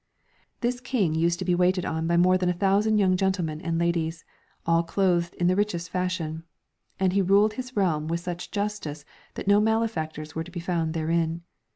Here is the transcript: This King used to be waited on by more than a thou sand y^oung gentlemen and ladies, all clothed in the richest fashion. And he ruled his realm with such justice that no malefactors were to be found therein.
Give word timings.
This 0.61 0.79
King 0.79 1.13
used 1.13 1.37
to 1.37 1.45
be 1.45 1.53
waited 1.53 1.85
on 1.85 2.07
by 2.07 2.17
more 2.17 2.35
than 2.35 2.49
a 2.49 2.57
thou 2.57 2.81
sand 2.81 2.97
y^oung 2.97 3.15
gentlemen 3.17 3.61
and 3.61 3.77
ladies, 3.77 4.25
all 4.65 4.81
clothed 4.81 5.35
in 5.35 5.45
the 5.45 5.55
richest 5.55 5.91
fashion. 5.91 6.43
And 6.99 7.13
he 7.13 7.21
ruled 7.21 7.53
his 7.53 7.75
realm 7.77 8.07
with 8.07 8.19
such 8.21 8.49
justice 8.49 9.05
that 9.35 9.47
no 9.47 9.59
malefactors 9.61 10.33
were 10.33 10.43
to 10.43 10.49
be 10.49 10.59
found 10.59 10.95
therein. 10.95 11.43